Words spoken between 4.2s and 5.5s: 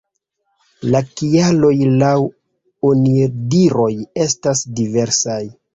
estas diversaj.